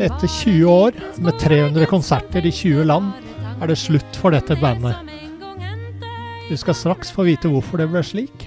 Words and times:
Etter 0.00 0.30
20 0.32 0.64
år 0.64 0.94
med 1.20 1.36
300 1.42 1.84
konserter 1.90 2.46
i 2.48 2.50
20 2.56 2.86
land 2.88 3.10
er 3.60 3.68
det 3.68 3.74
slutt 3.76 4.16
for 4.16 4.32
dette 4.32 4.56
bandet. 4.56 4.96
Du 6.48 6.54
skal 6.56 6.76
straks 6.78 7.10
få 7.12 7.26
vite 7.28 7.50
hvorfor 7.52 7.82
det 7.82 7.90
ble 7.92 8.00
slik. 8.00 8.46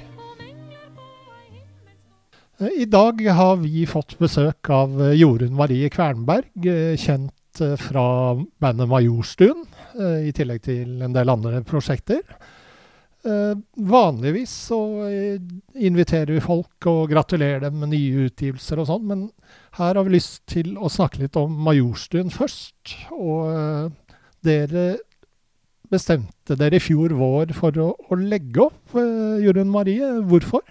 Eh, 2.57 2.73
I 2.81 2.87
dag 2.89 3.21
har 3.37 3.61
vi 3.61 3.85
fått 3.85 4.17
besøk 4.17 4.71
av 4.73 4.97
eh, 4.97 5.13
Jorunn 5.19 5.53
Marie 5.53 5.93
Kvernberg, 5.93 6.49
eh, 6.65 6.97
kjent 6.97 7.61
fra 7.77 8.07
bandet 8.57 8.89
Majorstuen, 8.89 9.59
i 10.25 10.31
tillegg 10.33 10.63
til 10.65 11.03
en 11.05 11.13
del 11.13 11.29
andre 11.29 11.59
prosjekter. 11.69 12.23
Eh, 13.23 13.57
Vanligvis 13.75 14.51
så 14.67 14.77
eh, 15.07 15.39
inviterer 15.79 16.33
vi 16.35 16.41
folk 16.43 16.87
og 16.91 17.05
gratulerer 17.13 17.61
dem 17.63 17.77
med 17.79 17.93
nye 17.93 18.25
utgivelser 18.27 18.81
og 18.81 18.89
sånn, 18.89 19.05
men 19.07 19.21
her 19.77 19.95
har 19.95 20.03
vi 20.03 20.17
lyst 20.17 20.41
til 20.51 20.73
å 20.75 20.91
snakke 20.91 21.21
litt 21.21 21.39
om 21.39 21.53
Majorstuen 21.63 22.33
først. 22.33 22.97
Og 23.15 23.47
eh, 23.53 24.17
dere 24.43 24.83
bestemte 25.93 26.57
dere 26.59 26.81
i 26.81 26.83
fjor 26.83 27.15
vår 27.15 27.53
for 27.55 27.79
å, 27.79 27.93
å 27.95 28.17
legge 28.19 28.65
opp, 28.65 28.97
Jorunn 28.97 29.71
Marie. 29.71 30.09
Hvorfor? 30.27 30.65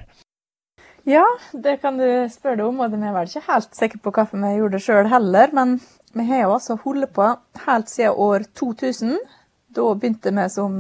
Ja, 1.09 1.25
det 1.57 1.79
kan 1.81 1.97
du 1.97 2.05
spørre 2.31 2.61
deg 2.61 2.67
om, 2.69 2.83
og 2.85 2.93
vi 2.93 3.01
er 3.01 3.17
vel 3.17 3.31
ikke 3.31 3.47
helt 3.49 3.79
sikre 3.79 4.03
på 4.03 4.13
hvorfor 4.13 4.43
vi 4.43 4.53
gjorde 4.59 4.77
det 4.77 4.85
sjøl 4.85 5.09
heller. 5.09 5.55
Men 5.57 5.79
vi 6.13 6.27
har 6.29 6.45
jo 6.45 6.53
altså 6.59 6.77
holdt 6.85 7.15
på 7.17 7.33
helt 7.65 7.89
siden 7.91 8.21
år 8.27 8.45
2000. 8.61 9.17
Da 9.73 9.89
begynte 9.97 10.35
vi 10.37 10.49
som 10.53 10.77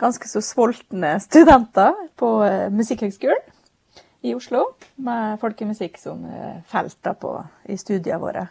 ganske 0.00 0.28
så 0.28 0.42
sultne 0.42 1.16
studenter 1.22 1.94
på 2.18 2.36
eh, 2.46 2.70
Musikkhøgskolen 2.74 3.50
i 4.24 4.32
Oslo, 4.34 4.70
med 4.96 5.40
folkemusikk 5.42 5.98
som 6.00 6.24
eh, 6.24 6.60
felt 6.70 7.10
på, 7.20 7.36
i 7.68 7.76
studiene 7.76 8.20
våre. 8.22 8.46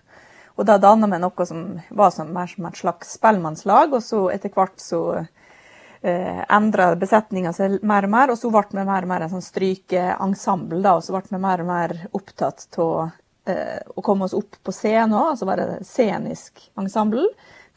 Og 0.54 0.68
da 0.70 0.78
danna 0.78 1.09
vi 1.09 1.18
noe 1.22 1.46
som 1.50 1.64
var 1.90 2.12
som, 2.14 2.30
mer 2.34 2.52
som 2.52 2.68
et 2.70 2.78
slags 2.78 3.16
spellemannslag, 3.18 3.96
og 3.98 4.04
så 4.06 4.28
etter 4.36 4.54
hvert 4.54 4.78
så 4.81 5.02
eh, 5.18 6.44
endra 6.46 6.92
besetninga 7.00 7.56
seg 7.58 7.80
mer 7.81 8.06
og 8.06 8.14
mer, 8.14 8.34
og 8.34 8.38
så 8.38 8.52
ble 8.54 8.68
vi 8.70 8.86
mer 8.86 9.08
og 9.08 9.14
mer 9.16 9.25
en 9.25 9.34
sånn 9.34 9.48
strykeensemble, 9.48 10.84
da, 10.86 10.94
og 11.00 11.06
så 11.06 11.18
ble 11.18 11.25
vi 11.34 11.42
mer 11.42 11.66
og 11.66 11.72
mer 11.72 11.96
opptatt 12.14 12.68
av 12.78 13.10
eh, 13.50 13.81
å 13.81 14.06
komme 14.06 14.30
oss 14.30 14.38
opp 14.38 14.62
på 14.62 14.75
scenen 14.75 15.18
òg, 15.18 15.34
altså 15.34 15.50
være 15.50 15.81
scenisk 15.90 16.68
ensemble, 16.80 17.25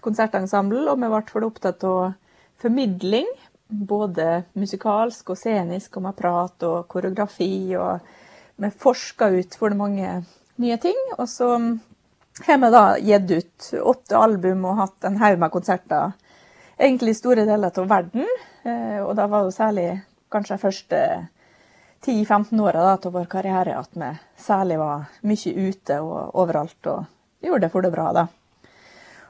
konsertensemble, 0.04 0.84
og 0.92 1.00
vi 1.00 1.12
ble 1.16 1.24
for 1.32 1.48
opptatt 1.48 1.88
av 1.88 2.12
formidling, 2.60 3.32
både 3.68 4.44
musikalsk 4.54 5.30
og 5.30 5.38
scenisk, 5.38 5.96
og 5.96 6.06
med 6.08 6.16
prat 6.16 6.62
og 6.68 6.86
koreografi, 6.88 7.76
og 7.76 8.00
vi 8.56 8.70
forska 8.70 9.28
ut 9.34 9.56
for 9.58 9.74
mange 9.76 10.22
nye 10.62 10.76
ting, 10.80 10.96
og 11.18 11.28
så 11.28 11.50
har 12.46 12.58
vi 12.58 12.70
da 12.72 12.84
gitt 13.00 13.30
ut 13.30 13.70
åtte 13.82 14.16
album 14.18 14.64
og 14.68 14.80
hatt 14.82 15.08
en 15.08 15.18
haug 15.20 15.38
med 15.40 15.52
konserter 15.52 16.14
egentlig 16.78 17.14
i 17.14 17.18
store 17.18 17.46
deler 17.48 17.72
av 17.72 17.88
verden. 17.88 18.26
Eh, 18.64 19.00
Og 19.02 19.14
da 19.16 19.26
var 19.26 19.44
det 19.44 19.56
særlig 19.56 19.88
kanskje 20.32 20.56
de 20.56 20.62
første 20.62 21.00
10-15 22.04 22.60
åra 22.60 22.92
av 22.92 23.12
vår 23.12 23.28
karriere 23.30 23.78
at 23.78 23.90
vi 23.96 24.10
særlig 24.38 24.78
var 24.78 25.06
mye 25.22 25.54
ute 25.56 26.00
og 26.00 26.34
overalt 26.34 26.86
og 26.92 27.06
gjorde 27.40 27.66
det 27.66 27.72
for 27.72 27.82
det 27.82 27.92
bra, 27.92 28.12
da. 28.12 28.26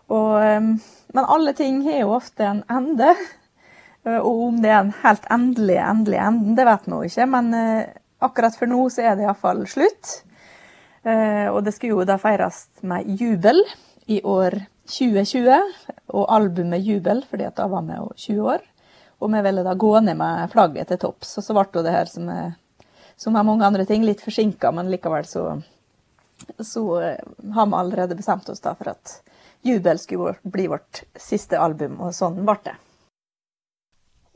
Og, 0.09 0.43
eh, 0.43 0.61
men 1.15 1.25
alle 1.25 1.53
ting 1.55 1.83
har 1.87 2.01
jo 2.01 2.15
ofte 2.17 2.45
en 2.45 2.65
ende. 2.71 3.15
Eh, 4.07 4.19
Og 4.23 4.45
om 4.49 4.61
det 4.63 4.71
er 4.71 4.81
en 4.85 4.95
helt 5.03 5.27
endelig, 5.31 5.79
endelig 5.83 6.21
enden, 6.23 6.55
det 6.59 6.67
vet 6.69 6.87
jo 6.91 7.03
ikke. 7.07 7.27
Men 7.33 7.53
eh, 7.55 7.89
akkurat 8.23 8.57
for 8.57 8.71
nå 8.71 8.87
så 8.93 9.03
er 9.03 9.17
det 9.19 9.27
iallfall 9.27 9.67
slutt. 9.71 10.23
Eh, 11.05 11.49
Og 11.51 11.63
det 11.65 11.75
skulle 11.75 11.99
jo 11.99 12.09
da 12.09 12.19
feires 12.23 12.67
med 12.83 13.07
jubel 13.21 13.63
i 14.07 14.21
år 14.23 14.61
2020, 14.87 15.51
og 16.15 16.29
albumet 16.31 16.85
Jubel, 16.87 17.25
fordi 17.27 17.45
at 17.49 17.57
da 17.59 17.67
var 17.67 17.83
vi 17.83 17.97
jo 17.99 18.13
20 18.15 18.51
år. 18.55 18.61
Og 19.19 19.33
vi 19.33 19.41
ville 19.43 19.65
da 19.67 19.73
gå 19.75 20.01
ned 20.01 20.15
med 20.17 20.51
flagget 20.53 20.89
til 20.93 21.01
topps. 21.03 21.33
Og 21.41 21.43
så 21.45 21.57
ble 21.57 21.83
det 21.83 21.91
her 21.95 22.07
som 22.07 22.29
er, 22.31 22.53
som 23.17 23.35
er 23.35 23.43
mange 23.49 23.67
andre 23.67 23.85
ting, 23.89 24.05
litt 24.07 24.23
forsinka, 24.23 24.71
men 24.71 24.91
likevel 24.93 25.27
så, 25.27 25.43
så 26.63 26.85
har 27.01 27.67
vi 27.67 27.81
allerede 27.81 28.15
bestemt 28.15 28.49
oss 28.53 28.63
da 28.63 28.77
for 28.79 28.93
at 28.93 29.17
Jubel 29.67 29.99
skulle 29.99 30.37
bli 30.45 30.69
vårt 30.71 31.03
siste 31.19 31.59
album, 31.59 31.99
og 31.99 32.15
sånn 32.15 32.45
ble 32.47 32.61
det. 32.63 32.77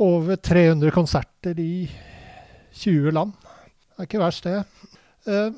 Over 0.00 0.36
300 0.36 0.90
konserter 0.90 1.58
i 1.60 1.90
20 2.72 3.10
land. 3.12 3.34
Det 3.36 3.98
er 3.98 4.06
ikke 4.08 4.22
verst, 4.22 4.46
det. 4.46 4.62
Eh, 5.28 5.50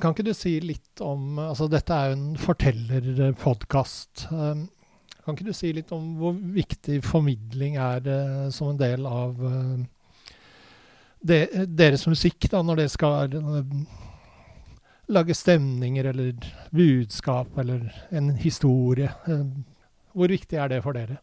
Kan 0.00 0.14
ikke 0.14 0.24
du 0.24 0.32
si 0.32 0.54
litt 0.64 1.00
om 1.04 1.36
altså 1.42 1.66
Dette 1.68 1.92
er 1.92 2.06
jo 2.08 2.14
en 2.16 2.38
fortellerpodkast. 2.40 4.22
Eh, 4.32 4.62
Kan 5.26 5.36
ikke 5.36 5.50
du 5.50 5.52
si 5.52 5.74
litt 5.76 5.92
om 5.92 6.14
hvor 6.16 6.38
viktig 6.54 7.02
formidling 7.04 7.76
er 7.76 8.08
eh, 8.08 8.46
som 8.48 8.70
en 8.72 8.80
del 8.80 9.04
av 9.04 9.36
deres 11.20 12.06
musikk, 12.08 12.48
da, 12.48 12.62
når 12.64 12.80
det 12.80 12.88
skal 12.94 13.36
lage 15.12 15.36
stemninger 15.36 16.08
eller 16.14 16.32
budskap 16.72 17.60
eller 17.60 17.84
en 18.08 18.32
historie? 18.40 19.12
Hvor 20.16 20.32
viktig 20.32 20.56
er 20.56 20.72
det 20.72 20.80
for 20.86 20.96
dere? 20.96 21.20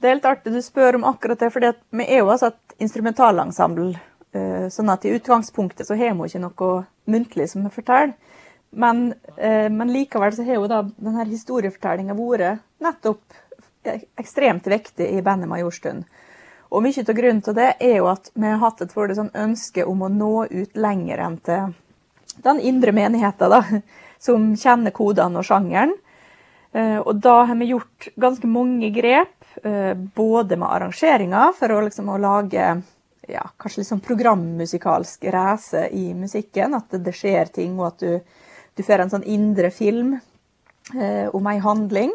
Det 0.00 0.08
er 0.08 0.14
helt 0.16 0.28
artig 0.28 0.52
du 0.52 0.60
spør 0.62 0.98
om 0.98 1.06
akkurat 1.08 1.40
det, 1.40 1.48
for 1.52 1.64
vi 1.64 2.04
er 2.04 2.18
jo 2.20 2.28
altså 2.32 2.50
et 2.52 2.76
instrumentalensemble. 2.84 3.94
eh, 4.36 4.66
Sånn 4.68 4.90
at 4.92 5.04
i 5.04 5.14
utgangspunktet 5.16 5.86
så 5.88 5.96
har 5.96 6.14
vi 6.14 6.28
ikke 6.28 6.42
noe 6.42 6.86
muntlig 7.06 7.48
som 7.48 7.64
vi 7.64 7.70
forteller. 7.72 8.12
Men, 8.72 9.14
eh, 9.38 9.68
men 9.70 9.92
likevel 9.92 10.34
så 10.36 10.44
har 10.44 10.54
jo 10.54 10.66
da 10.68 10.82
denne 10.82 11.24
historiefortellinga 11.24 12.14
vært 12.14 12.60
nettopp 12.82 13.22
eh, 13.84 14.02
ekstremt 14.18 14.66
viktig 14.66 15.08
i 15.16 15.22
bandet 15.22 15.48
Majorstuen. 15.48 16.04
Og 16.70 16.82
mye 16.82 17.00
av 17.08 17.14
grunnen 17.14 17.42
til 17.42 17.54
det 17.54 17.76
er 17.80 17.96
jo 17.96 18.08
at 18.10 18.30
vi 18.34 18.46
har 18.46 18.58
hatt 18.58 18.82
et 18.82 18.92
sånn 18.92 19.30
ønske 19.32 19.86
om 19.86 20.02
å 20.02 20.08
nå 20.12 20.46
ut 20.50 20.76
lenger 20.76 21.18
enn 21.18 21.38
til 21.38 21.74
den 22.42 22.60
indre 22.60 22.92
menigheten, 22.92 23.50
da, 23.50 23.62
som 24.18 24.52
kjenner 24.56 24.90
kodene 24.90 25.38
og 25.38 25.44
sjangeren. 25.46 25.94
Eh, 26.74 26.98
Og 26.98 27.20
da 27.22 27.44
har 27.46 27.56
vi 27.56 27.70
gjort 27.72 28.10
ganske 28.18 28.46
mange 28.46 28.90
grep, 28.92 29.35
både 30.14 30.56
med 30.60 30.68
arrangeringer 30.68 31.54
for 31.56 31.72
å, 31.72 31.80
liksom, 31.86 32.10
å 32.12 32.18
lage 32.20 32.66
ja, 33.28 33.44
kanskje 33.56 33.80
litt 33.80 33.90
sånn 33.90 34.04
programmusikalsk 34.04 35.24
race 35.34 35.86
i 35.92 36.10
musikken. 36.14 36.76
At 36.78 36.94
det 37.02 37.14
skjer 37.16 37.50
ting, 37.54 37.78
og 37.80 37.88
at 37.92 38.04
du, 38.04 38.44
du 38.76 38.84
får 38.86 39.04
en 39.04 39.12
sånn 39.16 39.26
indre 39.26 39.70
film 39.74 40.16
eh, 40.94 41.26
om 41.34 41.50
ei 41.50 41.58
handling. 41.62 42.14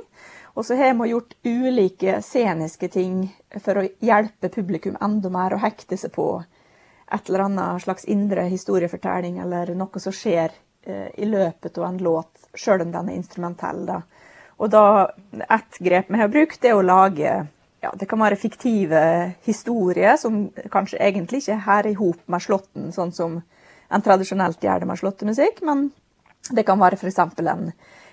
Og 0.53 0.65
så 0.67 0.75
har 0.75 0.95
vi 0.99 1.11
gjort 1.13 1.37
ulike 1.47 2.17
sceniske 2.25 2.89
ting 2.91 3.23
for 3.63 3.79
å 3.79 3.87
hjelpe 4.03 4.51
publikum 4.51 4.97
enda 5.01 5.31
mer 5.31 5.55
å 5.55 5.61
hekte 5.63 5.97
seg 5.99 6.11
på 6.15 6.27
et 7.11 7.29
eller 7.29 7.45
annet 7.45 7.83
slags 7.83 8.05
indre 8.07 8.47
historiefortelling, 8.51 9.39
eller 9.43 9.73
noe 9.75 9.99
som 9.99 10.15
skjer 10.15 10.51
eh, 10.83 11.07
i 11.19 11.27
løpet 11.27 11.79
av 11.79 11.87
en 11.89 12.03
låt, 12.03 12.49
sjøl 12.55 12.85
om 12.85 12.91
den 12.91 13.11
er 13.11 13.19
instrumentell. 13.19 13.85
da. 13.87 14.01
Og 14.61 14.69
da, 14.69 15.09
Et 15.31 15.79
grep 15.81 16.11
vi 16.11 16.21
har 16.21 16.29
brukt, 16.29 16.65
er 16.65 16.77
å 16.77 16.85
lage 16.85 17.31
ja, 17.81 17.89
det 17.97 18.05
kan 18.05 18.21
være 18.21 18.37
fiktive 18.37 19.01
historier 19.47 20.17
som 20.21 20.43
kanskje 20.69 20.99
egentlig 21.01 21.41
ikke 21.41 21.57
er 21.79 21.87
i 21.89 21.95
hop 21.97 22.19
med 22.29 22.43
slåtten, 22.43 22.91
sånn 22.93 23.13
som 23.15 23.39
en 23.91 24.05
tradisjonelt 24.05 24.61
gjør 24.61 24.83
det 24.83 24.89
med 24.91 24.99
slåttemusikk, 25.01 25.63
men 25.65 25.87
det 26.53 26.65
kan 26.67 26.79
være 26.79 26.99
f.eks. 26.99 27.17
en 27.41 27.71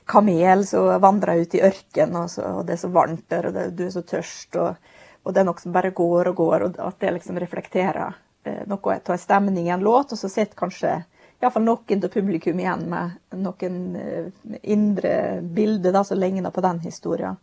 kamel 0.09 0.65
som 0.67 0.89
vandrer 1.03 1.43
ut 1.45 1.59
i 1.59 1.63
ørkenen, 1.69 2.17
og, 2.17 2.39
og 2.41 2.65
det 2.67 2.79
er 2.79 2.81
så 2.81 2.91
varmt 2.93 3.27
der, 3.29 3.51
og 3.51 3.59
det, 3.59 3.67
du 3.77 3.85
er 3.87 3.93
så 3.93 4.03
tørst, 4.09 4.57
og, 4.57 4.97
og, 5.23 5.35
det 5.35 5.43
er 5.43 5.49
noe 5.51 5.61
som 5.61 5.77
bare 5.77 5.93
går 5.93 6.33
og 6.33 6.41
går, 6.41 6.65
og 6.65 6.81
at 6.89 6.99
det 7.05 7.13
liksom 7.19 7.41
reflekterer 7.45 8.17
eh, 8.49 8.65
noe 8.73 8.97
av 8.97 9.13
en 9.15 9.21
stemning 9.21 9.69
i 9.69 9.75
en 9.77 9.85
låt, 9.85 10.17
og 10.17 10.21
så 10.21 10.33
sitter 10.33 10.57
kanskje 10.59 10.97
iallfall 11.41 11.65
noen 11.65 12.05
av 12.05 12.13
publikum 12.13 12.61
igjen 12.61 12.85
med 12.91 13.39
noen 13.39 13.81
eh, 13.97 14.31
indre 14.63 15.41
bilder 15.43 15.95
da, 15.95 16.05
som 16.05 16.19
ligner 16.19 16.55
på 16.55 16.65
den 16.65 16.81
historien. 16.85 17.39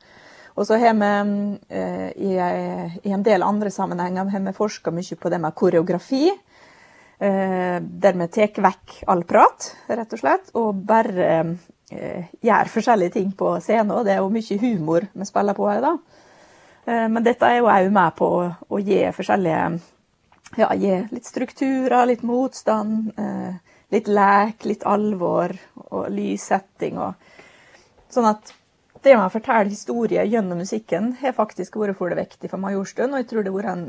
Og 0.56 0.68
så 0.68 0.77
har 0.80 0.95
vi 0.95 1.12
eh, 1.69 2.09
i, 2.15 2.33
i, 3.03 3.12
en 3.12 3.24
del 3.24 3.44
andre 3.44 3.71
sammenhenger 3.71 4.31
har 4.31 4.44
vi 4.45 4.56
forska 4.56 4.92
mye 4.92 5.19
på 5.19 5.31
det 5.31 5.39
med 5.44 5.56
koreografi. 5.56 6.30
Eh, 7.19 7.80
der 7.80 8.19
vi 8.19 8.27
tar 8.27 8.62
vekk 8.63 9.00
all 9.07 9.24
prat, 9.27 9.71
rett 9.88 10.13
og 10.13 10.19
slett, 10.19 10.51
og 10.59 10.83
bare 10.88 11.27
eh, 11.91 12.31
gjør 12.44 12.71
forskjellige 12.71 13.15
ting 13.15 13.31
på 13.36 13.57
scenen. 13.63 14.03
Det 14.03 14.15
er 14.15 14.24
jo 14.24 14.31
mye 14.31 14.62
humor 14.63 15.07
vi 15.12 15.27
spiller 15.27 15.56
på 15.56 15.68
her, 15.71 15.81
da. 15.83 15.95
dag. 15.95 17.12
men 17.12 17.24
dette 17.24 17.48
er 17.48 17.57
jo 17.57 17.69
òg 17.71 17.88
med 17.91 18.15
på 18.15 18.27
å 18.69 18.80
gi 18.80 19.00
forskjellige 19.15 19.62
ja, 20.56 20.74
gi 20.75 21.07
litt 21.12 21.25
strukturer, 21.25 22.06
litt 22.06 22.24
motstand. 22.24 23.12
Eh, 23.18 23.56
litt 23.93 24.07
lek, 24.07 24.65
litt 24.65 24.85
alvor 24.87 25.53
og 25.89 26.07
lyssetting. 26.13 26.97
Og 27.01 28.13
sånn 28.13 28.29
at 28.29 28.53
det 29.05 29.13
med 29.13 29.27
å 29.27 29.33
fortelle 29.33 29.69
historier 29.69 30.25
gjennom 30.25 30.63
musikken 30.63 31.11
har 31.19 31.35
faktisk 31.37 31.77
vært 31.77 31.99
for 31.99 32.09
det 32.09 32.23
viktig 32.23 32.49
for 32.49 32.61
Majorstuen, 32.61 33.13
og 33.13 33.21
jeg 33.21 33.29
tror 33.29 33.45
det 33.45 33.51
har 33.51 33.59
vært 33.59 33.73
en, 33.75 33.85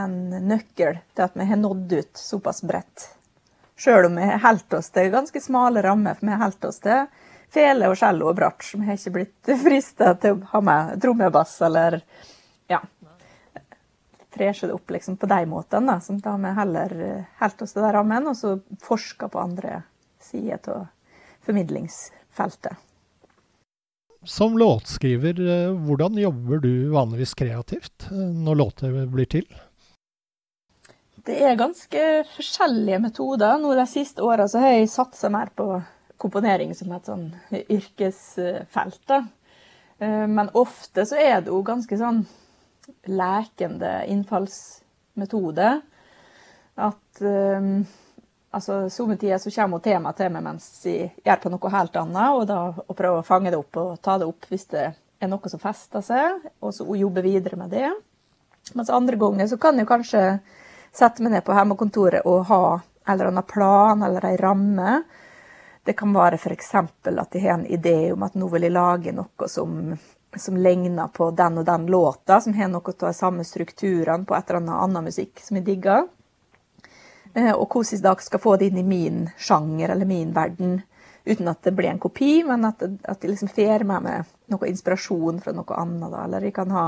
en, 0.00 0.18
nøkkel 0.50 0.98
til 1.14 1.26
at 1.28 1.38
vi 1.38 1.46
har 1.46 1.60
nådd 1.60 1.94
ut 1.94 2.18
såpass 2.18 2.64
bredt. 2.66 3.06
Sjøl 3.78 4.08
om 4.08 4.18
vi 4.18 4.26
har 4.26 4.42
holdt 4.42 4.74
oss 4.74 4.90
til 4.90 5.12
ganske 5.14 5.42
smale 5.42 5.84
rammer, 5.86 6.18
for 6.18 6.26
vi 6.26 6.34
har 6.34 6.42
holdt 6.42 6.66
oss 6.66 6.82
til 6.82 7.06
fele 7.54 7.88
og 7.88 7.94
cello 8.00 8.32
og 8.32 8.40
bratsj. 8.40 8.74
Vi 8.80 8.88
har 8.88 8.98
ikke 8.98 9.14
blitt 9.14 9.52
frista 9.66 10.16
til 10.18 10.40
å 10.40 10.50
ha 10.56 10.64
med 10.64 10.98
trommebass 11.04 11.54
eller 11.68 12.00
freshe 14.30 14.66
det 14.66 14.72
opp 14.72 14.90
liksom, 14.90 15.16
på 15.16 15.26
de 15.26 15.46
måtene. 15.46 15.92
Da, 15.92 16.00
som 16.00 16.20
da 16.20 16.36
vi 16.36 16.54
heller 16.58 16.96
eh, 17.00 17.24
holdt 17.40 17.62
oss 17.62 17.74
til 17.74 17.82
den 17.82 17.94
rammen, 17.96 18.28
og 18.30 18.36
så 18.36 18.58
forska 18.84 19.30
på 19.32 19.40
andre 19.40 19.82
sider 20.22 20.60
av 20.72 20.86
formidlingsfeltet. 21.46 22.84
Som 24.28 24.58
låtskriver, 24.58 25.40
eh, 25.40 25.70
hvordan 25.86 26.18
jobber 26.18 26.58
du 26.64 26.72
vanligvis 26.92 27.34
kreativt 27.38 28.10
eh, 28.10 28.28
når 28.48 28.60
låter 28.64 29.00
blir 29.06 29.30
til? 29.30 29.46
Det 31.28 31.36
er 31.44 31.60
ganske 31.60 32.02
forskjellige 32.36 32.98
metoder. 33.04 33.58
Nå 33.60 33.74
De 33.76 33.86
siste 33.90 34.24
åra 34.24 34.46
har 34.48 34.78
jeg 34.78 34.90
satsa 34.90 35.28
mer 35.28 35.50
på 35.54 35.66
komponering 36.18 36.72
som 36.74 36.92
et 36.96 37.06
sånn 37.06 37.26
yrkesfelt. 37.52 39.02
Da. 39.06 39.18
Men 40.00 40.48
ofte 40.56 41.04
så 41.06 41.18
er 41.20 41.42
det 41.44 41.52
jo 41.52 41.60
ganske 41.66 41.98
sånn 42.00 42.22
lekende 43.08 44.04
innfallsmetode. 44.10 45.70
At 46.78 47.20
um, 47.20 47.86
altså, 48.50 48.80
somme 48.90 49.16
tider 49.16 49.40
så 49.42 49.52
kommer 49.54 49.82
temaet 49.84 50.20
til 50.20 50.32
meg 50.34 50.44
mens 50.46 50.68
jeg 50.86 51.10
gjør 51.26 51.42
på 51.42 51.52
noe 51.54 51.74
helt 51.74 51.98
annet, 52.00 52.36
og 52.36 52.46
da 52.50 52.60
og 52.70 52.96
prøver 52.96 53.22
å 53.22 53.26
fange 53.26 53.52
det 53.52 53.60
opp 53.60 53.80
og 53.82 53.96
ta 54.04 54.18
det 54.20 54.28
opp 54.28 54.48
hvis 54.50 54.68
det 54.74 54.86
er 55.18 55.30
noe 55.30 55.50
som 55.50 55.62
fester 55.62 56.04
seg, 56.04 56.44
og 56.62 56.74
så 56.74 56.86
jobbe 56.94 57.24
videre 57.24 57.58
med 57.58 57.74
det. 57.74 57.88
Mens 58.78 58.92
andre 58.92 59.16
ganger 59.18 59.48
så 59.50 59.58
kan 59.60 59.78
jeg 59.80 59.88
kanskje 59.88 60.22
sette 60.94 61.24
meg 61.24 61.34
ned 61.34 61.44
på 61.46 61.56
hjemmekontoret 61.56 62.26
og 62.28 62.46
ha 62.50 62.62
en 62.78 63.14
eller 63.14 63.30
annen 63.32 63.48
plan 63.48 64.02
eller 64.04 64.24
en 64.28 64.38
ramme. 64.38 64.92
Det 65.84 65.96
kan 65.96 66.12
være 66.12 66.36
f.eks. 66.36 66.74
at 66.74 67.34
jeg 67.34 67.42
har 67.42 67.56
en 67.56 67.66
idé 67.66 68.12
om 68.12 68.22
at 68.26 68.36
nå 68.36 68.48
vil 68.52 68.66
jeg 68.68 68.76
lage 68.76 69.14
noe 69.16 69.48
som 69.48 69.94
som 70.36 70.56
ligner 70.56 71.08
på 71.08 71.30
den 71.30 71.58
og 71.58 71.64
den 71.64 71.86
låta, 71.86 72.40
som 72.40 72.54
har 72.54 72.68
noe 72.68 72.92
av 72.92 73.08
de 73.08 73.14
samme 73.16 73.44
strukturene 73.44 74.26
på 74.28 74.36
et 74.36 74.50
eller 74.50 74.60
annet 74.60 74.82
annen 74.84 75.08
musikk 75.08 75.40
som 75.40 75.56
jeg 75.56 75.66
digger. 75.66 76.06
Eh, 77.34 77.52
og 77.52 77.68
hvordan 77.72 78.04
jeg 78.04 78.26
skal 78.26 78.42
få 78.42 78.56
det 78.56 78.70
inn 78.70 78.82
i 78.82 78.86
min 78.86 79.26
sjanger 79.38 79.94
eller 79.94 80.08
min 80.08 80.34
verden, 80.36 80.80
uten 81.24 81.48
at 81.48 81.62
det 81.62 81.74
blir 81.76 81.90
en 81.90 82.00
kopi, 82.00 82.42
men 82.44 82.64
at, 82.64 82.82
at 82.82 83.24
jeg 83.24 83.32
liksom 83.32 83.52
får 83.52 83.84
med 83.88 84.04
meg 84.04 84.36
noe 84.52 84.68
inspirasjon 84.68 85.40
fra 85.44 85.52
noe 85.52 85.80
annet. 85.80 86.12
Da. 86.12 86.24
Eller 86.24 86.48
jeg 86.48 86.56
kan 86.56 86.72
ha 86.72 86.86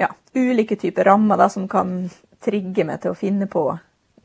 ja, 0.00 0.08
ulike 0.34 0.76
typer 0.76 1.04
rammer 1.04 1.40
da, 1.40 1.48
som 1.52 1.68
kan 1.68 2.08
trigge 2.44 2.86
meg 2.88 3.02
til 3.02 3.12
å 3.12 3.18
finne 3.18 3.48
på 3.50 3.66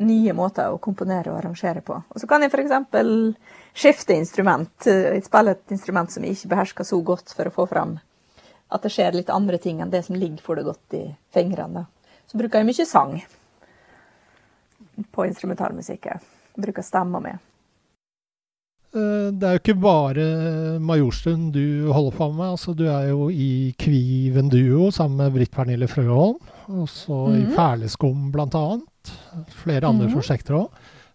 nye 0.02 0.34
måter 0.34 0.72
å 0.74 0.80
komponere 0.82 1.32
og 1.32 1.38
arrangere 1.38 1.84
på. 1.86 2.00
Og 2.10 2.22
så 2.22 2.30
kan 2.30 2.42
jeg 2.42 2.54
f.eks. 2.54 2.74
skifte 3.78 4.16
instrument. 4.18 4.74
Spille 5.26 5.54
et 5.54 5.76
instrument 5.76 6.12
som 6.12 6.26
jeg 6.26 6.38
ikke 6.38 6.54
behersker 6.56 6.88
så 6.88 7.00
godt 7.06 7.36
for 7.36 7.50
å 7.50 7.54
få 7.54 7.68
fram 7.70 7.98
at 8.74 8.82
det 8.82 8.94
skjer 8.94 9.14
litt 9.14 9.30
andre 9.30 9.60
ting 9.62 9.82
enn 9.84 9.94
det 9.94 10.02
som 10.08 10.18
ligger 10.18 10.42
for 10.42 10.58
det 10.58 10.66
godt 10.66 10.98
i 10.98 11.06
fingrene. 11.34 11.86
Så 12.26 12.40
bruker 12.40 12.62
jeg 12.62 12.70
mye 12.72 12.86
sang 12.90 13.18
på 15.14 15.26
instrumentalmusikk. 15.28 16.10
Bruker 16.58 16.86
stemma 16.86 17.22
mi. 17.22 17.34
Eh, 18.94 19.30
det 19.34 19.48
er 19.48 19.56
jo 19.56 19.62
ikke 19.62 19.80
bare 19.82 20.26
Majorstuen 20.82 21.52
du 21.54 21.92
holder 21.94 22.18
på 22.18 22.30
med. 22.32 22.56
Altså, 22.56 22.74
du 22.78 22.86
er 22.90 23.10
jo 23.12 23.30
i 23.30 23.74
Kviven 23.78 24.52
Duo 24.54 24.92
sammen 24.94 25.22
med 25.22 25.38
Britt 25.38 25.54
Pernille 25.54 25.90
Frøholm. 25.90 26.38
Og 26.68 26.90
så 26.90 27.14
mm 27.14 27.34
-hmm. 27.34 27.38
i 27.38 27.46
mhm. 27.46 27.56
Perleskum 27.56 28.32
bl.a. 28.32 28.80
Flere 29.64 29.88
andre 29.88 30.06
mm 30.06 30.12
-hmm. 30.12 30.14
prosjekter 30.14 30.54
òg. 30.54 30.70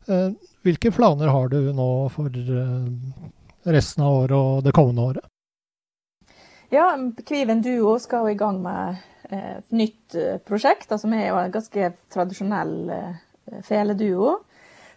Eh, 0.09 0.31
hvilke 0.63 0.91
planer 0.91 1.29
har 1.29 1.49
du 1.49 1.73
nå 1.73 2.09
for 2.09 2.27
eh, 2.27 3.73
resten 3.73 4.05
av 4.05 4.13
året 4.13 4.33
og 4.33 4.65
det 4.65 4.73
kommende 4.73 5.03
året? 5.03 5.25
Ja, 6.71 6.99
Kviven 7.27 7.63
Duo 7.63 7.99
skal 7.99 8.29
i 8.29 8.35
gang 8.35 8.63
med 8.63 8.97
et 9.31 9.73
nytt 9.73 10.17
prosjekt, 10.47 11.01
som 11.01 11.13
er 11.13 11.29
jo 11.29 11.37
en 11.37 11.53
ganske 11.53 11.93
tradisjonell 12.11 12.91
feleduo. 13.63 14.39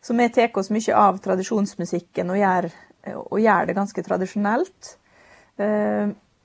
Så 0.01 0.13
vi 0.13 0.29
tar 0.29 0.57
oss 0.57 0.69
mye 0.69 0.95
av 0.95 1.17
tradisjonsmusikken 1.17 2.29
og 2.29 2.37
gjør, 2.37 2.71
og 3.31 3.39
gjør 3.39 3.65
det 3.65 3.75
ganske 3.75 4.03
tradisjonelt. 4.03 4.95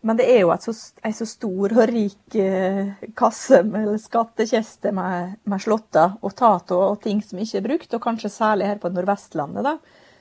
Men 0.06 0.18
det 0.20 0.26
er 0.30 0.44
jo 0.44 0.54
så, 0.62 0.72
en 1.02 1.14
så 1.16 1.26
stor 1.26 1.72
og 1.74 1.88
rik 1.90 2.36
eh, 2.38 2.92
kasse, 3.18 3.62
med 3.66 3.96
skattkiste 3.98 4.92
med, 4.94 5.32
med 5.50 5.62
slåtter 5.62 6.14
og 6.22 6.34
tato 6.38 6.78
og 6.92 7.00
ting 7.02 7.22
som 7.24 7.40
ikke 7.42 7.58
er 7.58 7.64
brukt, 7.64 7.96
og 7.96 8.04
kanskje 8.04 8.30
særlig 8.30 8.68
her 8.70 8.78
på 8.82 8.92
Nordvestlandet, 8.94 9.66
da, 9.66 9.72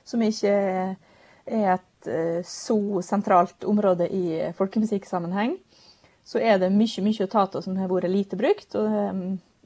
som 0.07 0.23
ikke 0.25 0.55
er 0.55 1.75
et 1.75 2.09
eh, 2.09 2.41
så 2.49 2.79
sentralt 3.05 3.67
område 3.69 4.09
i 4.09 4.25
folkemusikksammenheng. 4.57 5.59
Så 6.25 6.41
er 6.41 6.57
det 6.57 6.73
mye 6.73 7.05
mye 7.05 7.27
tato 7.29 7.61
som 7.61 7.77
har 7.77 7.91
vært 7.91 8.09
lite 8.09 8.39
brukt. 8.41 8.73
og 8.73 8.89
eh, 8.89 9.23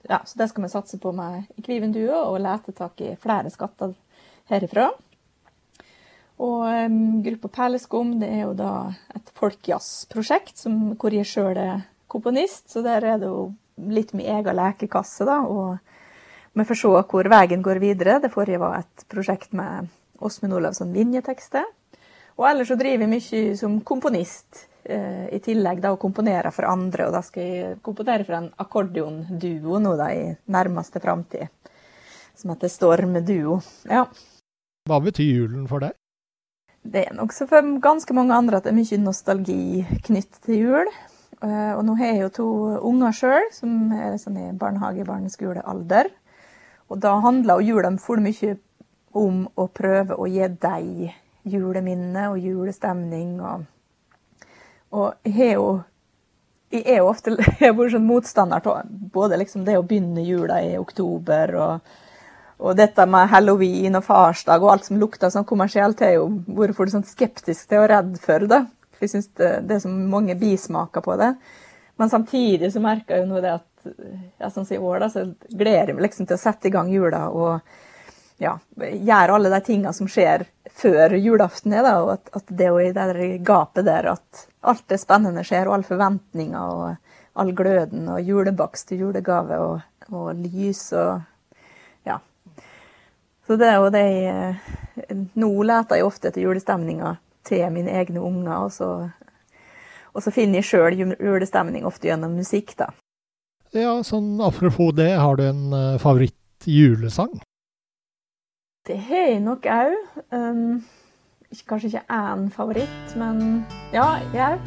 ja, 0.10 0.20
Så 0.26 0.36
det 0.42 0.50
skal 0.52 0.68
vi 0.68 0.74
satse 0.76 1.00
på 1.00 1.16
med 1.16 1.48
Kviven 1.64 1.96
Duo, 1.96 2.26
og 2.26 2.42
lete 2.44 2.76
tak 2.76 3.00
i 3.02 3.16
flere 3.16 3.52
skatter 3.56 3.96
herifra. 4.52 4.90
Og 6.40 6.64
um, 6.64 7.20
gruppa 7.24 7.50
Perleskum 7.52 8.14
det 8.22 8.30
er 8.32 8.46
jo 8.46 8.54
da 8.56 8.74
et 9.16 9.32
folkjazzprosjekt 9.40 10.64
hvor 11.00 11.16
jeg 11.16 11.28
sjøl 11.28 11.58
er 11.60 11.82
komponist. 12.12 12.70
Så 12.72 12.84
der 12.86 13.04
er 13.04 13.20
det 13.20 13.28
jo 13.28 13.50
litt 13.92 14.14
min 14.16 14.28
egen 14.28 14.56
lekekasse, 14.56 15.28
da. 15.28 15.42
Og 15.44 15.78
vi 16.56 16.66
får 16.68 16.80
se 16.80 16.94
hvor 17.12 17.32
veien 17.32 17.66
går 17.66 17.84
videre. 17.84 18.20
Det 18.24 18.32
forrige 18.32 18.62
var 18.62 18.80
et 18.82 19.06
prosjekt 19.12 19.54
med 19.58 19.92
Åsmund 20.24 20.56
Olavsson 20.56 20.96
linjetekster. 20.96 21.68
Og 22.40 22.48
ellers 22.48 22.72
så 22.72 22.80
driver 22.80 23.04
jeg 23.04 23.12
mye 23.12 23.56
som 23.60 23.80
komponist 23.84 24.66
eh, 24.88 25.28
i 25.36 25.42
tillegg, 25.44 25.82
da, 25.84 25.92
og 25.92 26.00
komponerer 26.00 26.56
for 26.56 26.72
andre. 26.72 27.10
Og 27.10 27.16
da 27.18 27.24
skal 27.26 27.48
jeg 27.52 27.78
komponere 27.84 28.24
for 28.24 28.40
en 28.40 28.52
akkordionduo 28.64 29.84
nå 29.84 29.96
da 30.00 30.12
i 30.16 30.28
nærmeste 30.48 31.04
framtid. 31.04 31.52
Som 32.40 32.56
heter 32.56 32.72
Storm 32.72 33.20
Duo. 33.28 33.60
Ja. 33.92 34.06
Hva 34.88 35.04
betyr 35.04 35.44
julen 35.44 35.68
for 35.68 35.84
deg? 35.84 35.99
Det 36.84 37.06
er 37.06 37.16
nok 37.16 37.34
så 37.36 37.46
for 37.50 37.66
ganske 37.84 38.16
mange 38.16 38.36
andre 38.36 38.60
at 38.60 38.66
det 38.66 38.72
er 38.72 38.80
mye 38.80 39.00
nostalgi 39.04 39.86
knyttet 40.08 40.40
til 40.46 40.64
jul. 40.64 40.92
Eh, 41.44 41.74
og 41.76 41.84
nå 41.88 41.96
har 42.00 42.14
jeg 42.14 42.22
jo 42.24 42.30
to 42.36 42.48
unger 42.90 43.16
sjøl, 43.16 43.50
som 43.56 43.92
er 43.96 44.18
sånn 44.20 44.40
i 44.40 44.48
barnehage- 44.52 45.08
barneskolealder. 45.08 46.10
Og 46.90 47.00
da 47.04 47.20
handler 47.24 47.60
jo 47.60 47.76
jula 47.76 47.92
for 48.02 48.24
mye 48.24 48.58
om 49.14 49.48
å 49.56 49.68
prøve 49.68 50.18
å 50.18 50.28
gi 50.30 50.48
dem 50.48 51.10
juleminne 51.44 52.30
og 52.32 52.40
julestemning. 52.44 53.40
Og, 53.42 53.64
og 54.92 55.14
jeg 55.24 55.56
jo 55.56 55.70
jeg 56.70 56.86
er 56.86 57.00
jo 57.02 57.10
ofte 57.10 57.34
jeg 57.60 57.74
har 57.74 57.90
sånn 57.90 58.06
motstander 58.06 58.68
av 58.68 58.90
både 59.14 59.40
liksom 59.42 59.66
det 59.66 59.78
å 59.80 59.86
begynne 59.86 60.26
jula 60.26 60.62
i 60.62 60.78
oktober 60.78 61.56
og 61.58 61.96
og 62.60 62.76
dette 62.76 63.06
med 63.08 63.30
halloween 63.32 63.96
og 63.96 64.04
farsdag 64.04 64.64
og 64.64 64.74
alt 64.74 64.90
som 64.90 65.00
lukter 65.00 65.32
sånn 65.32 65.48
kommersielt, 65.48 66.02
har 66.04 66.18
jo 66.18 66.28
vært 66.58 66.76
for 66.76 66.92
sånn 66.92 67.08
skeptisk 67.08 67.70
til 67.72 67.86
og 67.86 67.90
redd 67.92 68.18
for. 68.20 68.44
det. 68.52 68.66
Jeg 69.00 69.14
syns 69.14 69.30
det, 69.40 69.52
det, 69.68 69.78
er 69.78 69.84
så 69.86 69.90
mange 69.90 70.36
bismaker 70.36 71.04
på 71.06 71.16
det. 71.20 71.34
Men 72.00 72.12
samtidig 72.12 72.72
så 72.74 72.82
merker 72.84 73.16
jeg 73.16 73.24
jo 73.24 73.30
nå 73.30 73.44
det 73.44 73.54
at 73.56 73.66
ja, 74.40 74.50
sånn 74.50 74.66
som 74.66 74.76
i 74.76 74.80
år, 74.80 75.06
da, 75.06 75.10
så 75.12 75.24
gleder 75.48 75.92
jeg 75.92 75.96
meg 75.96 76.10
liksom 76.10 76.28
til 76.28 76.36
å 76.36 76.42
sette 76.42 76.68
i 76.68 76.74
gang 76.74 76.92
jula 76.92 77.30
og 77.32 77.78
ja, 78.40 78.54
gjøre 78.76 79.36
alle 79.36 79.52
de 79.52 79.60
tingene 79.64 79.96
som 79.96 80.08
skjer 80.12 80.46
før 80.80 81.16
julaften 81.20 81.76
er, 81.76 81.84
da, 81.84 81.96
og 82.04 82.14
at, 82.18 82.30
at 82.36 82.52
det 82.60 82.68
er 82.68 82.82
i 82.84 82.92
det 82.96 83.08
der 83.12 83.22
gapet 83.44 83.88
der 83.88 84.12
at 84.14 84.46
alt 84.68 84.86
det 84.92 85.00
spennende 85.00 85.44
skjer, 85.48 85.68
og 85.68 85.78
alle 85.78 85.88
forventninger 85.88 86.76
og 86.76 87.40
all 87.40 87.52
gløden 87.56 88.08
og 88.12 88.24
julebakst 88.24 88.92
og 88.96 89.04
julegave 89.06 89.60
og, 89.64 89.84
og 90.12 90.32
lys 90.44 90.90
og. 91.00 91.28
Så 93.50 93.58
det 93.58 93.66
er 93.66 93.80
jo 93.82 93.90
det 93.90 94.06
jeg 94.06 95.16
Nå 95.42 95.48
leter 95.66 95.98
jeg 95.98 96.06
ofte 96.06 96.30
etter 96.30 96.44
julestemninga 96.44 97.16
til 97.48 97.64
mine 97.74 97.90
egne 97.98 98.22
unger, 98.22 98.66
og 98.68 98.72
så, 98.76 98.90
og 100.14 100.22
så 100.22 100.34
finner 100.36 100.60
jeg 100.60 100.68
sjøl 100.70 100.98
julestemning 101.00 101.88
ofte 101.88 102.12
gjennom 102.12 102.36
musikk, 102.38 102.76
da. 102.78 102.92
Ja, 103.74 103.96
sånn 104.06 104.38
apropos 104.44 104.92
det, 104.98 105.14
har 105.18 105.40
du 105.40 105.48
en 105.48 105.64
favorittjulesang? 106.04 106.04
favoritt-julesang? 106.04 107.40
Det 108.88 108.98
har 108.98 109.28
jeg 109.32 109.40
nok 109.40 109.66
òg. 109.66 109.96
Um, 110.34 110.84
kanskje 111.68 111.88
ikke 111.88 112.06
én 112.10 112.50
favoritt, 112.52 113.16
men 113.16 113.66
ja, 113.94 114.20
jeg, 114.34 114.60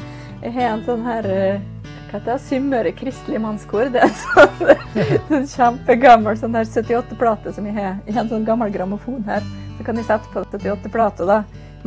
jeg 0.42 0.52
har 0.52 0.72
en 0.72 0.84
sånn 0.86 1.02
her 1.06 1.28
uh, 1.28 1.71
hva 2.12 2.18
heter 2.20 2.34
det? 2.34 2.42
Sunnmøre 2.44 2.90
kristelig 2.92 3.38
mannskor. 3.40 3.86
Det 3.88 4.02
er 4.04 4.10
en 4.10 4.16
sånn 4.20 5.46
kjempegammel 5.54 6.36
sånn 6.36 6.58
her 6.58 6.66
78-plate 6.68 7.54
som 7.56 7.64
jeg 7.64 7.72
har. 7.78 7.94
i 8.04 8.12
en 8.12 8.28
sånn 8.28 8.44
gammel 8.44 8.68
grammofon 8.74 9.22
her. 9.24 9.40
Så 9.78 9.86
kan 9.86 9.96
jeg 9.96 10.04
sette 10.10 10.28
på 10.28 10.42
78-plata 10.44 11.24
da, 11.24 11.38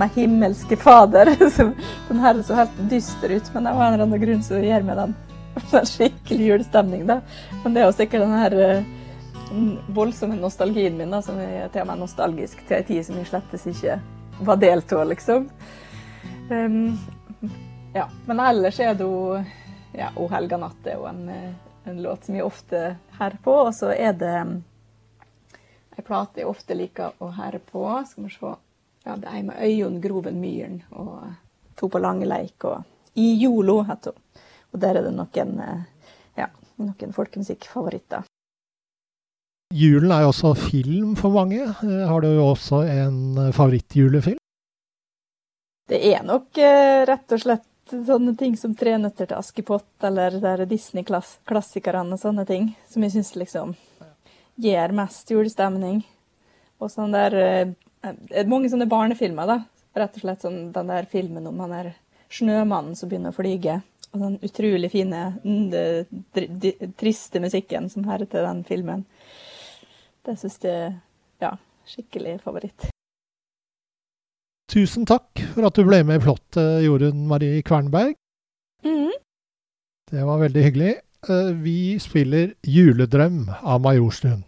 med 0.01 0.15
'Himmelske 0.15 0.79
Fader'. 0.82 1.29
den 2.08 2.24
her 2.24 2.39
så 2.41 2.58
helt 2.58 2.79
dyster 2.89 3.36
ut, 3.36 3.51
men 3.53 3.70
av 3.70 3.77
en 3.77 3.94
eller 3.94 4.05
annen 4.08 4.24
grunn 4.24 4.41
så 4.41 4.58
gir 4.63 4.88
meg 4.88 4.98
den, 4.98 5.13
den 5.75 5.86
skikkelig 5.91 6.48
julestemning. 6.48 7.03
da. 7.05 7.20
Men 7.62 7.75
det 7.75 7.84
er 7.84 7.86
jo 7.86 7.98
sikkert 8.00 8.25
den 8.25 8.34
her 8.39 8.55
uh, 8.79 9.84
voldsomme 9.94 10.39
nostalgien 10.39 10.98
min 10.98 11.13
da, 11.13 11.20
som 11.22 11.38
er 11.38 11.67
til 11.70 11.84
og 11.84 11.91
med 11.91 12.01
nostalgisk 12.01 12.65
til 12.65 12.79
en 12.79 12.88
tid 12.89 13.05
som 13.05 13.22
jeg 13.22 13.29
slettes 13.29 13.67
ikke 13.70 14.00
var 14.41 14.58
del 14.58 14.82
av, 14.89 15.05
liksom. 15.13 15.46
Um, 16.50 16.98
ja, 17.94 18.10
men 18.25 18.41
ellers 18.41 18.82
er 18.82 18.98
det 18.98 19.05
jo 19.05 19.38
ja, 19.98 20.12
'O 20.16 20.28
helga 20.32 20.58
natt' 20.58 20.88
er 20.88 21.00
jo 21.00 21.06
en, 21.10 21.30
en, 21.86 22.02
låt 22.02 22.25
som 22.25 22.36
jeg 22.36 22.46
ofte 22.46 22.98
hører 23.20 23.38
på. 23.44 23.56
Og 23.68 23.74
så 23.75 23.94
er 23.94 24.14
det 24.14 24.36
ei 25.96 26.04
plate 26.04 26.42
jeg 26.42 26.50
ofte 26.50 26.75
liker 26.75 27.16
å 27.24 27.32
høre 27.38 27.60
på. 27.60 27.88
Skal 28.08 28.28
vi 28.28 28.34
se. 28.34 28.54
Ja, 29.06 29.16
det 29.16 29.30
er 29.30 29.40
ei 29.40 29.44
med 29.48 29.62
Øyunn 29.62 30.02
Groven 30.02 30.40
Myhren 30.42 30.82
og 30.92 31.25
To 31.75 31.90
på 31.92 32.00
lange 32.00 32.24
leik 32.24 32.64
og 32.64 32.86
I 33.20 33.34
Jolo 33.36 33.82
heter 33.84 34.16
hun. 34.16 34.22
Og 34.72 34.80
der 34.80 34.96
er 34.96 35.04
det 35.04 35.12
noen, 35.16 35.52
ja, 36.36 36.48
noen 36.80 37.12
folkemusikkfavoritter. 37.16 38.24
Julen 39.75 40.12
er 40.12 40.24
jo 40.24 40.32
også 40.32 40.54
film 40.56 41.16
for 41.20 41.36
mange. 41.36 41.66
Har 41.82 42.24
du 42.24 42.28
også 42.40 42.84
en 42.88 43.52
favorittjulefilm? 43.52 44.40
Det 45.90 46.00
er 46.14 46.24
nok 46.25 46.58
eh, 46.58 47.04
rett 47.08 47.34
og 47.36 47.42
slett 47.42 47.66
sånne 47.89 48.38
ting 48.38 48.58
som 48.58 48.75
'Tre 48.75 48.98
nøtter 48.98 49.27
til 49.27 49.38
Askepott' 49.38 50.04
eller 50.04 50.65
Disney-klassikerne 50.65 52.13
og 52.13 52.20
sånne 52.20 52.46
ting, 52.46 52.75
som 52.89 53.04
jeg 53.04 53.12
syns 53.12 53.36
liksom 53.36 53.75
gir 54.58 54.92
mest 54.92 55.30
julestemning. 55.32 56.04
Og 56.80 56.92
sånn 56.92 57.12
der 57.12 57.36
eh, 57.36 57.74
Mange 58.46 58.70
sånne 58.70 58.86
barnefilmer, 58.86 59.48
da. 59.50 59.58
Rett 59.98 60.18
og 60.20 60.22
slett 60.22 60.44
sånn 60.46 60.72
den 60.72 60.92
der 60.92 61.08
filmen 61.10 61.48
om 61.48 61.60
han 61.63 61.74
der 61.74 61.96
snømannen 62.30 62.96
som 62.96 63.10
begynner 63.10 63.34
å 63.34 63.38
flyge. 63.38 63.80
Og 64.13 64.22
den 64.22 64.38
utrolig 64.46 64.92
fine, 64.94 65.24
triste 67.01 67.42
musikken 67.42 67.89
som 67.89 68.06
hører 68.06 68.30
til 68.30 68.46
den 68.46 68.62
filmen. 68.68 69.06
Det 70.22 70.38
syns 70.38 70.60
jeg 70.62 70.94
ja, 71.42 71.56
skikkelig 71.89 72.38
favoritt. 72.46 72.95
Tusen 74.75 75.05
takk 75.08 75.39
for 75.53 75.63
at 75.63 75.77
du 75.77 75.86
ble 75.88 76.01
med 76.03 76.17
i 76.20 76.24
plottet, 76.25 76.82
Jorunn 76.84 77.22
Marie 77.29 77.62
Kvernberg. 77.63 78.17
Mm. 78.84 79.13
Det 80.12 80.24
var 80.27 80.41
veldig 80.41 80.63
hyggelig. 80.65 80.89
Vi 81.63 81.96
spiller 82.03 82.51
'Juledrøm' 82.67 83.53
av 83.63 83.79
Majorstuen. 83.86 84.44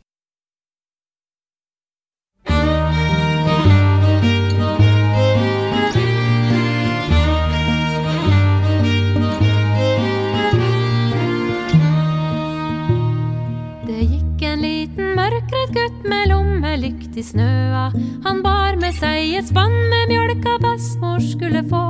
I 17.18 17.24
snøa. 17.24 17.88
Han 18.26 18.44
bar 18.46 18.78
med 18.82 18.94
seg 19.00 19.38
et 19.40 19.50
spann 19.50 19.74
med 19.92 20.12
mjølka 20.12 20.58
bestemor 20.62 21.24
skulle 21.24 21.64
få. 21.70 21.86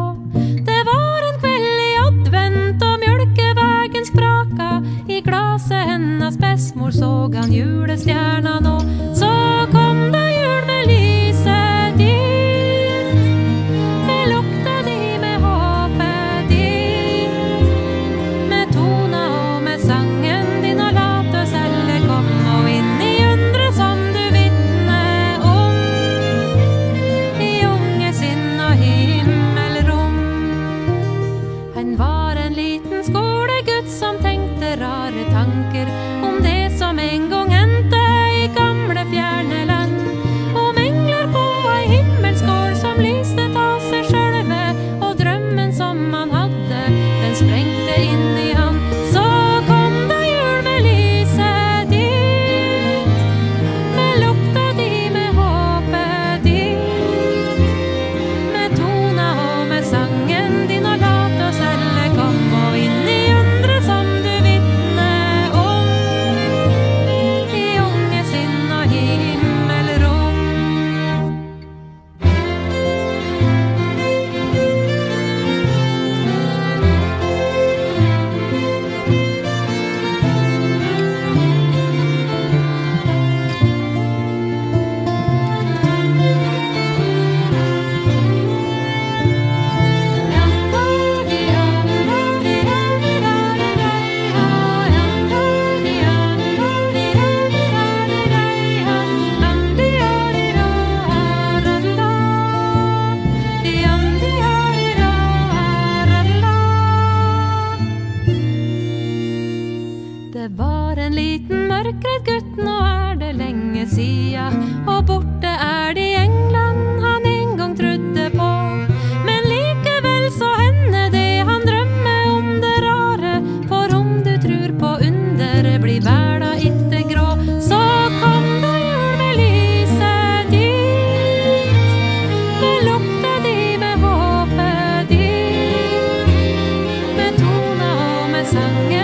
sang 138.52 138.97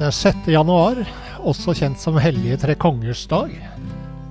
Det 0.00 0.06
er 0.08 0.14
6. 0.16 0.46
januar, 0.48 0.96
også 1.44 1.74
kjent 1.76 2.00
som 2.00 2.16
Hellige 2.16 2.56
tre 2.62 2.72
kongers 2.72 3.26
dag. 3.28 3.50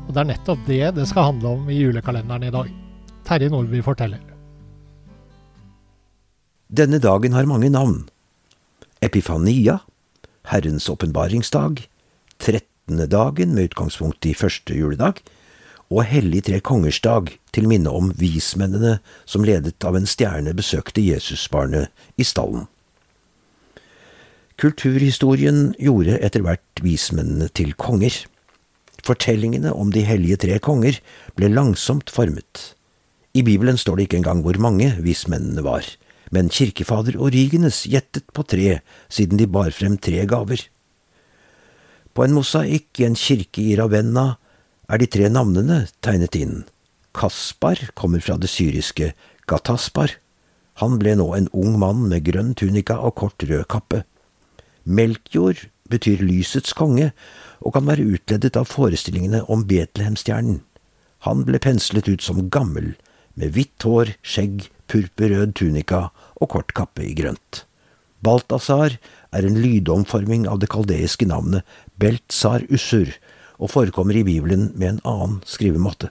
Og 0.08 0.16
det 0.16 0.18
er 0.18 0.28
nettopp 0.32 0.64
det 0.66 0.80
det 0.96 1.04
skal 1.06 1.28
handle 1.28 1.52
om 1.60 1.68
i 1.70 1.76
julekalenderen 1.78 2.48
i 2.48 2.50
dag. 2.56 2.72
Terje 3.28 3.52
Nordby 3.54 3.84
forteller. 3.86 4.24
Denne 6.74 6.98
dagen 6.98 7.38
har 7.38 7.46
mange 7.46 7.70
navn. 7.70 8.00
Epifania, 9.06 9.78
Herrens 10.50 10.90
åpenbaringsdag, 10.90 11.86
trettende 12.42 13.06
dagen 13.06 13.54
med 13.54 13.70
utgangspunkt 13.70 14.26
i 14.26 14.34
første 14.34 14.74
juledag, 14.74 15.22
og 15.94 16.02
Hellig 16.10 16.48
tre 16.50 16.64
kongers 16.66 16.98
dag 17.06 17.30
til 17.54 17.70
minne 17.70 17.94
om 17.94 18.10
vismennene 18.18 18.98
som 19.30 19.46
ledet 19.46 19.78
av 19.86 20.02
en 20.02 20.10
stjerne 20.10 20.58
besøkte 20.58 21.06
Jesusbarnet 21.06 21.94
i 22.18 22.26
stallen. 22.26 22.66
Kulturhistorien 24.60 25.70
gjorde 25.80 26.18
etter 26.20 26.44
hvert 26.44 26.82
vismennene 26.84 27.48
til 27.56 27.72
konger. 27.80 28.12
Fortellingene 29.08 29.72
om 29.72 29.94
de 29.96 30.04
hellige 30.04 30.42
tre 30.44 30.58
konger 30.60 30.98
ble 31.40 31.48
langsomt 31.54 32.12
formet. 32.12 32.74
I 33.32 33.46
Bibelen 33.48 33.80
står 33.80 33.96
det 33.96 34.08
ikke 34.10 34.20
engang 34.20 34.42
hvor 34.44 34.60
mange 34.60 34.90
vismennene 35.00 35.64
var, 35.64 35.88
men 36.36 36.52
kirkefader 36.52 37.16
Origenes 37.16 37.86
gjettet 37.88 38.28
på 38.36 38.44
tre, 38.44 38.82
siden 39.08 39.40
de 39.40 39.48
bar 39.48 39.72
frem 39.72 39.96
tre 39.96 40.26
gaver. 40.28 40.66
På 42.12 42.28
en 42.28 42.36
mosaikk 42.36 43.00
i 43.00 43.08
en 43.08 43.16
kirke 43.16 43.64
i 43.64 43.80
Ravenna 43.80 44.34
er 44.92 45.00
de 45.00 45.08
tre 45.08 45.32
navnene 45.32 45.86
tegnet 46.04 46.36
inn. 46.36 46.66
Kaspar 47.16 47.80
kommer 47.96 48.20
fra 48.20 48.36
det 48.36 48.52
syriske 48.52 49.14
Gataspar. 49.48 50.20
Han 50.84 51.00
ble 51.00 51.16
nå 51.16 51.32
en 51.38 51.52
ung 51.56 51.80
mann 51.80 52.10
med 52.12 52.28
grønn 52.28 52.52
tunika 52.60 53.00
og 53.00 53.16
kort 53.24 53.48
rød 53.48 53.70
kappe. 53.72 54.04
Melkjord 54.84 55.68
betyr 55.90 56.22
lysets 56.24 56.74
konge, 56.78 57.12
og 57.60 57.76
kan 57.76 57.88
være 57.90 58.08
utledet 58.16 58.56
av 58.60 58.70
forestillingene 58.72 59.44
om 59.52 59.66
Betlehemstjernen. 59.68 60.62
Han 61.28 61.44
ble 61.48 61.60
penslet 61.60 62.08
ut 62.08 62.24
som 62.24 62.48
gammel, 62.54 62.94
med 63.36 63.56
hvitt 63.56 63.84
hår, 63.84 64.14
skjegg, 64.24 64.70
purpurrød 64.90 65.54
tunika 65.60 66.08
og 66.40 66.50
kort 66.56 66.74
kappe 66.78 67.04
i 67.06 67.16
grønt. 67.18 67.64
Balthazar 68.26 68.98
er 69.36 69.46
en 69.48 69.60
lydomforming 69.62 70.48
av 70.50 70.60
det 70.64 70.72
kaldeiske 70.74 71.28
navnet 71.30 71.68
Beltzar 72.00 72.66
Ussur, 72.72 73.12
og 73.60 73.72
forekommer 73.76 74.16
i 74.16 74.26
Bibelen 74.28 74.70
med 74.76 74.96
en 74.96 75.02
annen 75.08 75.40
skrivemåte. 75.48 76.10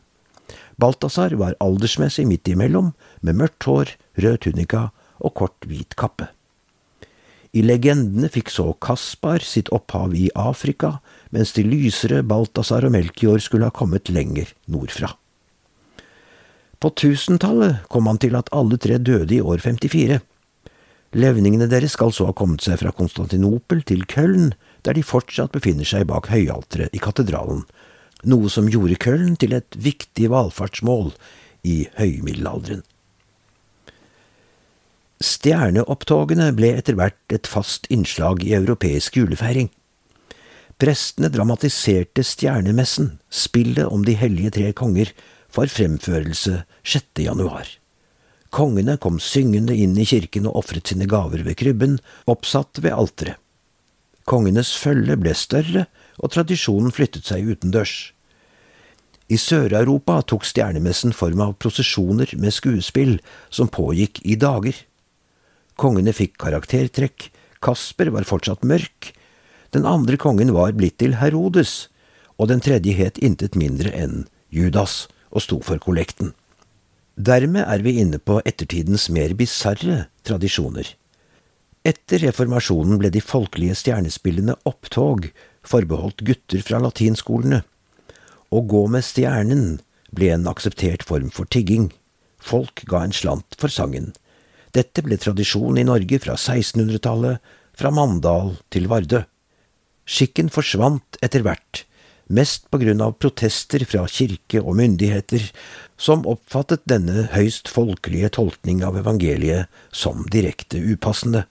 Balthazar 0.79 1.35
var 1.41 1.57
aldersmessig 1.65 2.27
midt 2.29 2.49
imellom, 2.49 2.93
med 3.21 3.41
mørkt 3.41 3.67
hår, 3.67 3.95
rød 4.21 4.45
tunika 4.45 4.89
og 5.19 5.35
kort 5.41 5.67
hvit 5.67 5.97
kappe. 5.99 6.29
I 7.57 7.63
legendene 7.65 8.29
fikk 8.29 8.51
så 8.53 8.73
Kaspar 8.85 9.45
sitt 9.45 9.71
opphav 9.73 10.13
i 10.17 10.29
Afrika, 10.37 10.99
mens 11.33 11.55
de 11.57 11.65
lysere 11.65 12.21
Balthazar 12.27 12.85
og 12.85 12.93
Melchior 12.93 13.41
skulle 13.41 13.71
ha 13.71 13.75
kommet 13.75 14.11
lenger 14.13 14.53
nordfra. 14.69 15.15
På 16.79 16.91
tusentallet 16.95 17.89
kom 17.91 18.07
han 18.07 18.21
til 18.23 18.37
at 18.39 18.53
alle 18.55 18.79
tre 18.79 19.01
døde 19.03 19.35
i 19.35 19.41
år 19.41 19.65
54. 19.65 20.21
Levningene 21.19 21.67
deres 21.73 21.97
skal 21.97 22.13
så 22.13 22.29
ha 22.29 22.37
kommet 22.37 22.63
seg 22.63 22.79
fra 22.83 22.93
Konstantinopel 22.95 23.81
til 23.89 24.05
Køln, 24.07 24.53
der 24.85 24.95
de 24.95 25.03
fortsatt 25.03 25.55
befinner 25.57 25.89
seg 25.89 26.07
bak 26.11 26.29
høyalteret 26.31 26.95
i 26.95 27.01
katedralen, 27.03 27.65
noe 28.29 28.53
som 28.53 28.69
gjorde 28.71 29.01
Køln 29.01 29.35
til 29.41 29.57
et 29.57 29.75
viktig 29.75 30.29
valfartsmål 30.31 31.15
i 31.67 31.81
høymiddelalderen. 31.97 32.85
Stjerneopptogene 35.19 36.53
ble 36.55 36.77
etter 36.79 36.95
hvert 36.95 37.35
et 37.35 37.49
fast 37.51 37.89
innslag 37.91 38.45
i 38.47 38.53
europeisk 38.55 39.17
julefeiring. 39.19 39.67
Prestene 40.79 41.27
dramatiserte 41.35 42.23
stjernemessen, 42.23 43.17
spillet 43.27 43.91
om 43.91 44.05
de 44.07 44.15
hellige 44.15 44.53
tre 44.55 44.71
konger, 44.79 45.11
for 45.51 45.67
fremførelse 45.67 46.61
6. 46.87 47.25
januar. 47.25 47.67
Kongene 48.55 48.95
kom 49.03 49.19
syngende 49.19 49.75
inn 49.75 49.97
i 49.99 50.07
kirken 50.07 50.47
og 50.47 50.61
ofret 50.63 50.93
sine 50.93 51.09
gaver 51.11 51.43
ved 51.43 51.59
krybben, 51.59 51.99
oppsatt 52.31 52.79
ved 52.85 52.95
alteret. 52.95 53.41
Kongenes 54.29 54.75
følge 54.77 55.17
ble 55.17 55.33
større, 55.35 55.87
og 56.21 56.31
tradisjonen 56.35 56.93
flyttet 56.95 57.27
seg 57.27 57.49
utendørs. 57.49 58.13
I 59.29 59.37
Sør-Europa 59.41 60.21
tok 60.31 60.47
stjernemessen 60.47 61.15
form 61.17 61.41
av 61.45 61.57
prosesjoner 61.61 62.31
med 62.41 62.55
skuespill 62.55 63.19
som 63.51 63.73
pågikk 63.73 64.21
i 64.25 64.37
dager. 64.41 64.77
Kongene 65.79 66.13
fikk 66.17 66.37
karaktertrekk, 66.43 67.29
Kasper 67.63 68.11
var 68.15 68.27
fortsatt 68.27 68.67
mørk, 68.67 69.13
den 69.75 69.87
andre 69.87 70.17
kongen 70.19 70.51
var 70.57 70.75
blitt 70.75 70.99
til 71.03 71.19
Herodes, 71.21 71.87
og 72.39 72.51
den 72.51 72.63
tredje 72.65 72.95
het 72.99 73.19
intet 73.23 73.59
mindre 73.59 73.93
enn 73.95 74.27
Judas 74.55 75.07
og 75.31 75.45
sto 75.45 75.59
for 75.65 75.81
kollekten. 75.83 76.33
Dermed 77.19 77.67
er 77.67 77.83
vi 77.83 77.97
inne 78.03 78.21
på 78.23 78.39
ettertidens 78.47 79.09
mer 79.11 79.35
bisarre 79.39 80.07
tradisjoner. 80.27 80.95
Etter 81.87 82.23
reformasjonen 82.27 82.99
ble 83.01 83.11
de 83.15 83.23
folkelige 83.23 83.77
stjernespillene 83.81 84.55
opptog 84.69 85.29
forbeholdt 85.67 86.23
gutter 86.27 86.63
fra 86.65 86.81
latinskolene. 86.83 87.63
Å 88.49 88.59
gå 88.73 88.83
med 88.91 89.07
stjernen 89.07 89.81
ble 90.15 90.31
en 90.35 90.47
akseptert 90.51 91.05
form 91.07 91.31
for 91.35 91.51
tigging. 91.51 91.91
Folk 92.39 92.85
ga 92.89 93.03
en 93.05 93.15
slant 93.15 93.59
for 93.59 93.73
sangen. 93.73 94.13
Dette 94.77 95.03
ble 95.05 95.17
tradisjon 95.21 95.79
i 95.81 95.87
Norge 95.87 96.21
fra 96.23 96.37
1600-tallet, 96.37 97.41
fra 97.79 97.93
Mandal 97.95 98.57
til 98.75 98.89
Vardø. 98.91 99.23
Skikken 100.09 100.49
forsvant 100.53 101.19
etter 101.25 101.45
hvert, 101.47 101.85
mest 102.33 102.67
på 102.73 102.81
grunn 102.83 103.03
av 103.05 103.15
protester 103.21 103.85
fra 103.89 104.05
kirke 104.11 104.61
og 104.61 104.77
myndigheter, 104.81 105.45
som 106.01 106.27
oppfattet 106.29 106.85
denne 106.91 107.29
høyst 107.35 107.71
folkelige 107.73 108.33
tolkning 108.39 108.83
av 108.87 108.99
evangeliet 109.01 109.71
som 109.95 110.27
direkte 110.33 110.81
upassende. 110.81 111.47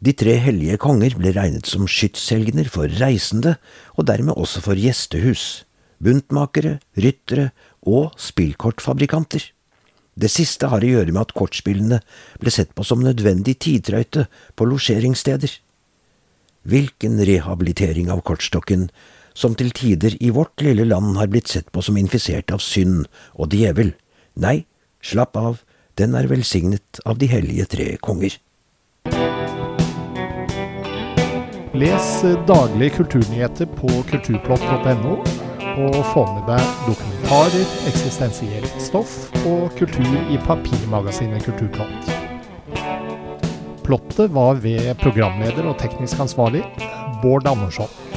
De 0.00 0.14
tre 0.16 0.38
hellige 0.40 0.78
konger 0.80 1.14
ble 1.18 1.34
regnet 1.36 1.68
som 1.68 1.84
skytshelgener 1.84 2.70
for 2.72 2.88
reisende, 3.02 3.58
og 4.00 4.08
dermed 4.08 4.38
også 4.40 4.62
for 4.64 4.80
gjestehus, 4.80 5.66
buntmakere, 6.00 6.78
ryttere 6.96 7.50
og 7.84 8.14
spillkortfabrikanter. 8.16 9.50
Det 10.20 10.28
siste 10.28 10.68
har 10.68 10.84
å 10.84 10.90
gjøre 10.90 11.14
med 11.14 11.22
at 11.22 11.32
kortspillene 11.36 12.00
ble 12.42 12.52
sett 12.52 12.74
på 12.76 12.84
som 12.84 13.00
nødvendig 13.04 13.56
tidtrøyte 13.64 14.26
på 14.58 14.66
losjeringssteder. 14.68 15.54
Hvilken 16.68 17.22
rehabilitering 17.24 18.10
av 18.12 18.20
kortstokken 18.28 18.90
som 19.32 19.54
til 19.56 19.70
tider 19.72 20.18
i 20.20 20.32
vårt 20.34 20.60
lille 20.60 20.84
land 20.84 21.16
har 21.16 21.30
blitt 21.32 21.48
sett 21.48 21.70
på 21.72 21.80
som 21.84 21.96
infisert 21.96 22.52
av 22.52 22.60
synd 22.60 23.06
og 23.32 23.54
djevel. 23.56 23.94
Nei, 24.36 24.66
slapp 25.00 25.38
av, 25.40 25.62
den 25.96 26.16
er 26.18 26.28
velsignet 26.28 27.00
av 27.08 27.20
de 27.20 27.30
hellige 27.30 27.68
tre 27.72 27.88
konger. 28.04 28.36
Les 31.80 32.10
daglige 32.50 32.98
kulturnyheter 32.98 33.70
på 33.78 33.88
kulturplott.no, 34.10 35.16
og 35.86 36.00
få 36.12 36.26
med 36.34 36.50
deg 36.50 36.76
dokumentarer, 37.30 37.66
eksistensielt 37.86 38.80
stoff 38.82 39.30
og 39.46 39.70
kultur 39.78 40.16
i 40.34 40.38
papirmagasinet 40.42 41.44
Kulturplott. 41.44 42.10
Plottet 43.86 44.34
var 44.34 44.58
ved 44.58 44.94
programleder 44.98 45.68
og 45.70 45.78
teknisk 45.78 46.18
ansvarlig 46.18 46.64
Bård 47.22 47.46
Andersson. 47.46 48.09